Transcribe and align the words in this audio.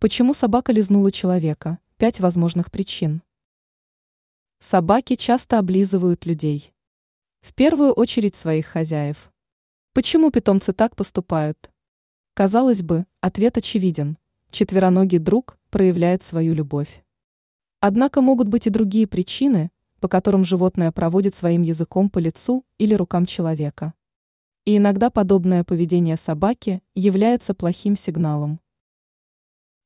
Почему 0.00 0.32
собака 0.32 0.72
лизнула 0.72 1.12
человека? 1.12 1.78
Пять 1.98 2.20
возможных 2.20 2.70
причин. 2.70 3.20
Собаки 4.58 5.14
часто 5.14 5.58
облизывают 5.58 6.24
людей. 6.24 6.72
В 7.42 7.52
первую 7.52 7.92
очередь 7.92 8.34
своих 8.34 8.64
хозяев. 8.64 9.30
Почему 9.92 10.30
питомцы 10.30 10.72
так 10.72 10.96
поступают? 10.96 11.70
Казалось 12.32 12.80
бы, 12.80 13.04
ответ 13.20 13.58
очевиден. 13.58 14.16
Четвероногий 14.50 15.18
друг 15.18 15.58
проявляет 15.68 16.22
свою 16.22 16.54
любовь. 16.54 17.04
Однако 17.80 18.22
могут 18.22 18.48
быть 18.48 18.66
и 18.66 18.70
другие 18.70 19.06
причины, 19.06 19.70
по 20.00 20.08
которым 20.08 20.46
животное 20.46 20.92
проводит 20.92 21.34
своим 21.34 21.60
языком 21.60 22.08
по 22.08 22.18
лицу 22.18 22.64
или 22.78 22.94
рукам 22.94 23.26
человека. 23.26 23.92
И 24.64 24.78
иногда 24.78 25.10
подобное 25.10 25.62
поведение 25.62 26.16
собаки 26.16 26.82
является 26.94 27.52
плохим 27.52 27.98
сигналом. 27.98 28.60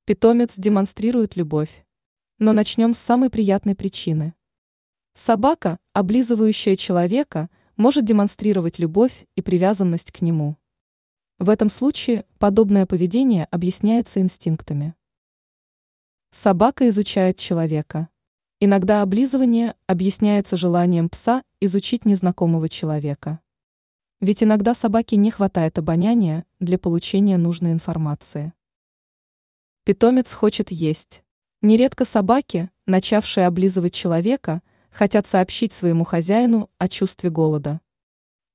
Питомец 0.06 0.52
демонстрирует 0.58 1.34
любовь. 1.34 1.86
Но 2.38 2.52
начнем 2.52 2.92
с 2.92 2.98
самой 2.98 3.30
приятной 3.30 3.74
причины. 3.74 4.34
Собака, 5.14 5.78
облизывающая 5.94 6.76
человека, 6.76 7.48
может 7.78 8.04
демонстрировать 8.04 8.78
любовь 8.78 9.26
и 9.34 9.40
привязанность 9.40 10.12
к 10.12 10.20
нему. 10.20 10.58
В 11.38 11.48
этом 11.48 11.70
случае 11.70 12.26
подобное 12.38 12.84
поведение 12.84 13.46
объясняется 13.46 14.20
инстинктами. 14.20 14.94
Собака 16.32 16.86
изучает 16.90 17.38
человека. 17.38 18.10
Иногда 18.60 19.00
облизывание 19.00 19.74
объясняется 19.86 20.58
желанием 20.58 21.08
пса 21.08 21.42
изучить 21.60 22.04
незнакомого 22.04 22.68
человека. 22.68 23.40
Ведь 24.20 24.42
иногда 24.42 24.74
собаке 24.74 25.16
не 25.16 25.30
хватает 25.30 25.78
обоняния 25.78 26.44
для 26.60 26.78
получения 26.78 27.38
нужной 27.38 27.72
информации. 27.72 28.52
Питомец 29.84 30.32
хочет 30.32 30.70
есть. 30.70 31.22
Нередко 31.60 32.06
собаки, 32.06 32.70
начавшие 32.86 33.46
облизывать 33.46 33.92
человека, 33.92 34.62
хотят 34.90 35.26
сообщить 35.26 35.74
своему 35.74 36.04
хозяину 36.04 36.70
о 36.78 36.88
чувстве 36.88 37.28
голода. 37.28 37.82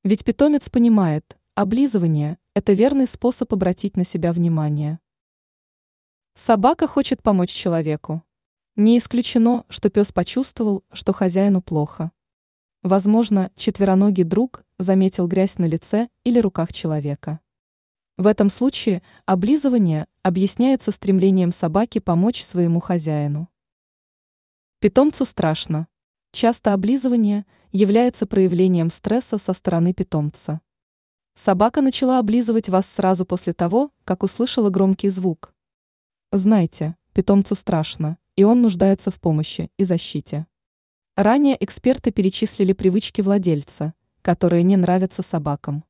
Ведь 0.03 0.25
питомец 0.25 0.69
понимает, 0.69 1.37
облизывание– 1.53 2.39
это 2.55 2.73
верный 2.73 3.05
способ 3.05 3.53
обратить 3.53 3.95
на 3.95 4.05
себя 4.05 4.33
внимание. 4.33 4.97
Собака 6.33 6.87
хочет 6.87 7.21
помочь 7.21 7.51
человеку. 7.51 8.23
Не 8.75 8.97
исключено, 8.97 9.65
что 9.69 9.91
пес 9.91 10.11
почувствовал, 10.11 10.83
что 10.91 11.13
хозяину 11.13 11.61
плохо. 11.61 12.11
Возможно, 12.81 13.51
четвероногий 13.55 14.23
друг 14.23 14.63
заметил 14.79 15.27
грязь 15.27 15.59
на 15.59 15.65
лице 15.65 16.09
или 16.23 16.39
руках 16.39 16.73
человека. 16.73 17.39
В 18.19 18.27
этом 18.27 18.49
случае 18.49 19.01
облизывание 19.25 20.05
объясняется 20.23 20.91
стремлением 20.91 21.53
собаки 21.53 21.99
помочь 21.99 22.43
своему 22.43 22.81
хозяину. 22.81 23.47
Питомцу 24.79 25.23
страшно. 25.23 25.87
Часто 26.33 26.73
облизывание 26.73 27.45
является 27.71 28.25
проявлением 28.25 28.91
стресса 28.91 29.37
со 29.37 29.53
стороны 29.53 29.93
питомца. 29.93 30.59
Собака 31.33 31.79
начала 31.79 32.19
облизывать 32.19 32.67
вас 32.67 32.87
сразу 32.89 33.25
после 33.25 33.53
того, 33.53 33.89
как 34.03 34.23
услышала 34.23 34.69
громкий 34.69 35.07
звук. 35.07 35.53
Знайте, 36.33 36.97
питомцу 37.13 37.55
страшно, 37.55 38.17
и 38.35 38.43
он 38.43 38.61
нуждается 38.61 39.11
в 39.11 39.21
помощи 39.21 39.71
и 39.77 39.85
защите. 39.85 40.45
Ранее 41.15 41.55
эксперты 41.63 42.11
перечислили 42.11 42.73
привычки 42.73 43.21
владельца, 43.21 43.93
которые 44.21 44.63
не 44.63 44.75
нравятся 44.75 45.21
собакам. 45.21 45.85